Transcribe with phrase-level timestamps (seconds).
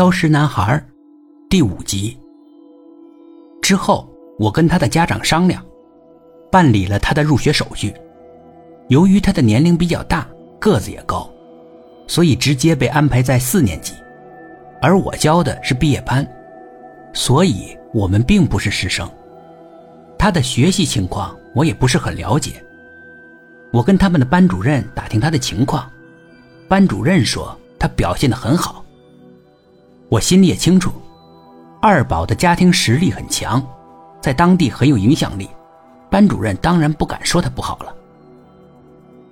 [0.00, 0.82] 挑食男孩
[1.50, 2.18] 第五集。
[3.60, 5.62] 之后，我跟他的家长商量，
[6.50, 7.94] 办理了他的入学手续。
[8.88, 10.26] 由于他的年龄比较大，
[10.58, 11.30] 个子也高，
[12.06, 13.92] 所以直接被安排在四年级，
[14.80, 16.26] 而我教的是毕业班，
[17.12, 19.06] 所以我们并不是师生。
[20.18, 22.52] 他的学习情况我也不是很了解。
[23.70, 25.90] 我跟他们的班主任打听他的情况，
[26.68, 28.79] 班主任说他表现得很好。
[30.10, 30.90] 我心里也清楚，
[31.80, 33.64] 二宝的家庭实力很强，
[34.20, 35.48] 在当地很有影响力，
[36.10, 37.94] 班主任当然不敢说他不好了。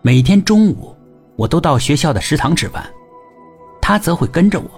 [0.02, 0.94] 每天中午，
[1.34, 2.88] 我都到学校的食堂吃饭，
[3.82, 4.70] 他则会跟着我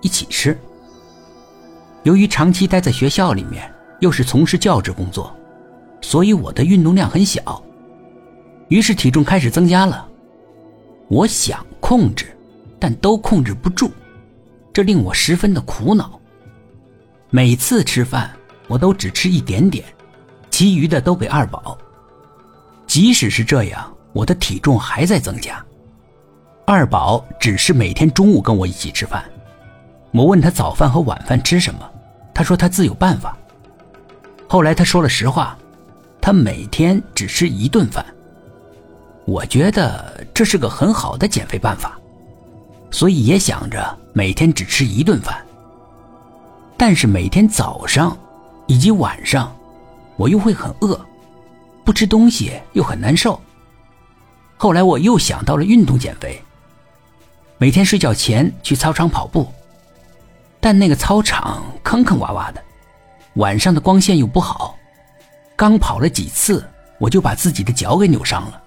[0.00, 0.58] 一起吃。
[2.02, 5.32] 由于长期待在学校里面，又是从事教职工作，
[6.00, 7.62] 所以我的运动量很小。
[8.66, 10.08] 于是体重开始增加了，
[11.06, 12.36] 我想控制，
[12.80, 13.92] 但都控制不住，
[14.76, 16.20] 这令我十分的苦恼。
[17.30, 18.30] 每次吃饭
[18.68, 19.82] 我都只吃一点点，
[20.50, 21.78] 其余的都给二宝。
[22.86, 25.64] 即使是这样，我的体重还在增加。
[26.66, 29.24] 二宝只是每天中午跟我一起吃饭，
[30.10, 31.90] 我问他早饭和晚饭吃什么，
[32.34, 33.34] 他说他自有办法。
[34.46, 35.56] 后来他说了实话，
[36.20, 38.04] 他每天只吃一顿饭。
[39.24, 41.98] 我觉得这是个很好的减肥办法，
[42.90, 45.36] 所以也想着每天只吃一顿饭。
[46.76, 48.16] 但是每天早上
[48.66, 49.54] 以及晚上，
[50.16, 51.00] 我又会很饿，
[51.84, 53.40] 不吃东西又很难受。
[54.56, 56.42] 后来我又想到了运动减肥，
[57.58, 59.46] 每天睡觉前去操场跑步，
[60.60, 62.62] 但那个操场坑坑洼洼的，
[63.34, 64.76] 晚上的光线又不好，
[65.54, 66.66] 刚跑了几次，
[66.98, 68.62] 我就把自己的脚给扭伤了。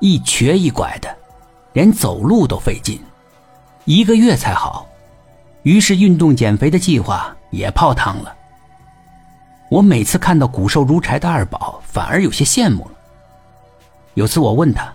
[0.00, 1.16] 一瘸一拐的，
[1.72, 3.00] 连走路都费劲，
[3.86, 4.86] 一个月才好。
[5.62, 8.32] 于是运动减肥的计划也泡汤了。
[9.68, 12.92] 我每次看到骨瘦如柴的二宝，反而有些羡慕了。
[14.14, 14.92] 有次我问他：“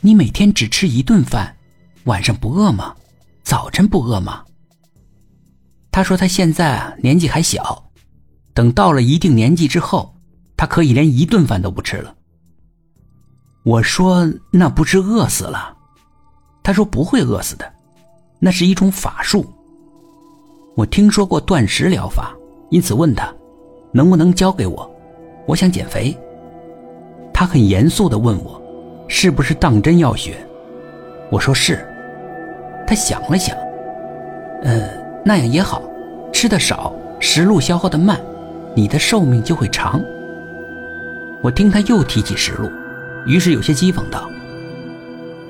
[0.00, 1.56] 你每天只吃一顿饭，
[2.04, 2.94] 晚上不饿吗？
[3.42, 4.44] 早晨不饿吗？”
[5.90, 7.90] 他说：“他现在啊年纪还小，
[8.54, 10.14] 等到了一定年纪之后，
[10.56, 12.14] 他可以连一顿饭都不吃了。”
[13.64, 15.76] 我说：“那不是饿死了？”
[16.62, 17.72] 他说：“不会饿死的，
[18.44, 19.46] 那是一种法术。
[20.74, 22.34] 我听说过断食疗法，
[22.70, 23.32] 因此问他
[23.92, 24.90] 能不能教给我。
[25.46, 26.12] 我想减肥。”
[27.32, 28.60] 他很严肃地问我
[29.06, 30.34] ：“是不是当真要学？”
[31.30, 31.86] 我说：“是。”
[32.84, 33.56] 他想了想
[34.64, 34.90] ：“嗯，
[35.24, 35.80] 那样也好，
[36.32, 38.20] 吃的少，食禄消耗的慢，
[38.74, 40.02] 你的寿命就会长。”
[41.44, 42.68] 我听他又提起食禄。
[43.24, 44.28] 于是有些讥讽道：“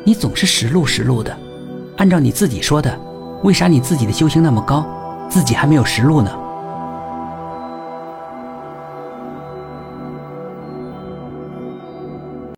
[0.05, 1.35] 你总是食禄食禄的，
[2.03, 2.99] 按照你自己说的，
[3.45, 4.85] 为啥你自己的修行那么高，
[5.31, 6.33] 自己还没有实路呢？”